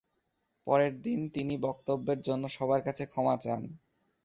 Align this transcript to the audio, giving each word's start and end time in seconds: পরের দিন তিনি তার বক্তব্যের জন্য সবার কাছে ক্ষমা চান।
পরের 0.67 0.93
দিন 1.01 1.19
তিনি 1.29 1.53
তার 1.55 1.63
বক্তব্যের 1.65 2.19
জন্য 2.21 2.43
সবার 2.49 2.81
কাছে 2.83 3.03
ক্ষমা 3.05 3.35
চান। 3.37 3.61